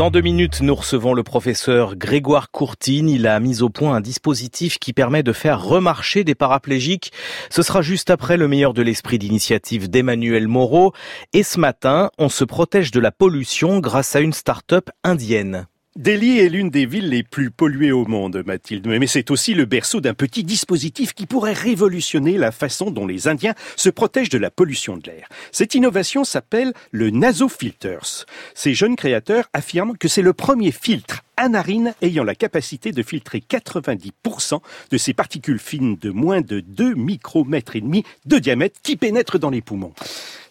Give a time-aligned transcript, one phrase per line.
[0.00, 3.10] Dans deux minutes, nous recevons le professeur Grégoire Courtine.
[3.10, 7.12] Il a mis au point un dispositif qui permet de faire remarcher des paraplégiques.
[7.50, 10.94] Ce sera juste après le meilleur de l'esprit d'initiative d'Emmanuel Moreau.
[11.34, 15.66] Et ce matin, on se protège de la pollution grâce à une start-up indienne.
[15.96, 19.64] Delhi est l'une des villes les plus polluées au monde, Mathilde, mais c'est aussi le
[19.64, 24.38] berceau d'un petit dispositif qui pourrait révolutionner la façon dont les Indiens se protègent de
[24.38, 25.28] la pollution de l'air.
[25.50, 28.24] Cette innovation s'appelle le Nasofilters.
[28.54, 33.02] Ces jeunes créateurs affirment que c'est le premier filtre à narine ayant la capacité de
[33.02, 34.60] filtrer 90%
[34.92, 39.40] de ces particules fines de moins de 2 micromètres et demi de diamètre qui pénètrent
[39.40, 39.92] dans les poumons.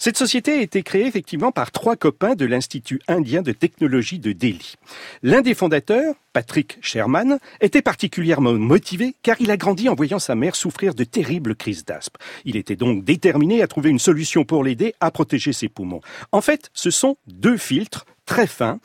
[0.02, 4.32] Cette société a été créée effectivement par trois copains de l'Institut indien de technologie de
[4.32, 4.76] Delhi.
[5.24, 10.36] L'un des fondateurs, Patrick Sherman, était particulièrement motivé car il a grandi en voyant sa
[10.36, 12.16] mère souffrir de terribles crises d'asthme.
[12.46, 16.00] Il était donc déterminé à trouver une solution pour l'aider à protéger ses poumons.
[16.32, 18.80] En fait, ce sont deux filtres très fins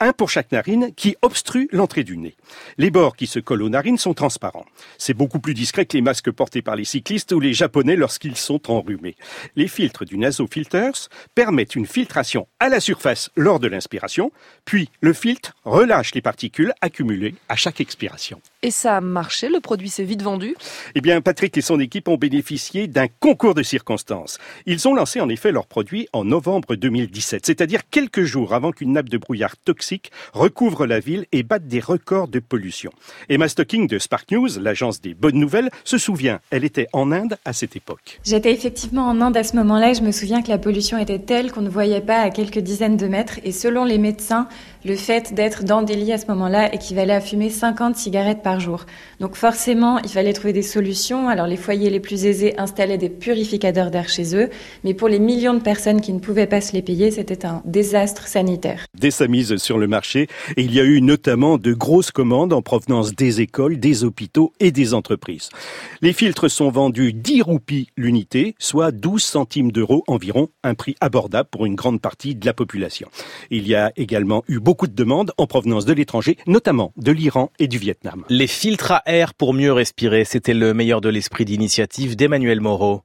[0.00, 2.36] un pour chaque narine, qui obstrue l'entrée du nez.
[2.76, 4.66] Les bords qui se collent aux narines sont transparents.
[4.96, 8.36] C'est beaucoup plus discret que les masques portés par les cyclistes ou les japonais lorsqu'ils
[8.36, 9.16] sont enrhumés.
[9.56, 14.30] Les filtres du nasofilters permettent une filtration à la surface lors de l'inspiration,
[14.64, 18.40] puis le filtre relâche les particules accumulées à chaque expiration.
[18.62, 20.54] Et ça a marché, le produit s'est vite vendu?
[20.94, 24.38] Eh bien, Patrick et son équipe ont bénéficié d'un concours de circonstances.
[24.66, 28.92] Ils ont lancé en effet leur produit en novembre 2017, c'est-à-dire quelques jours avant qu'une
[28.92, 29.87] nappe de brouillard toxique
[30.32, 32.90] recouvre la ville et batte des records de pollution.
[33.28, 37.36] Emma Stocking de Spark News, l'agence des bonnes nouvelles, se souvient, elle était en Inde
[37.44, 38.20] à cette époque.
[38.24, 41.18] J'étais effectivement en Inde à ce moment-là et je me souviens que la pollution était
[41.18, 44.48] telle qu'on ne voyait pas à quelques dizaines de mètres et selon les médecins,
[44.84, 48.60] le fait d'être dans des lits à ce moment-là équivalait à fumer 50 cigarettes par
[48.60, 48.86] jour.
[49.20, 51.28] Donc forcément, il fallait trouver des solutions.
[51.28, 54.50] Alors les foyers les plus aisés installaient des purificateurs d'air chez eux,
[54.84, 57.62] mais pour les millions de personnes qui ne pouvaient pas se les payer, c'était un
[57.64, 58.84] désastre sanitaire.
[58.98, 62.62] Dès sa mise le marché, et il y a eu notamment de grosses commandes en
[62.62, 65.50] provenance des écoles, des hôpitaux et des entreprises.
[66.02, 71.48] Les filtres sont vendus 10 roupies l'unité, soit 12 centimes d'euros environ, un prix abordable
[71.50, 73.08] pour une grande partie de la population.
[73.50, 77.50] Il y a également eu beaucoup de demandes en provenance de l'étranger, notamment de l'Iran
[77.58, 78.24] et du Vietnam.
[78.28, 82.96] Les filtres à air pour mieux respirer, c'était le meilleur de l'esprit d'initiative d'Emmanuel Moreau.